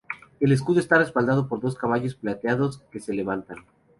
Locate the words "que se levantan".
2.91-3.57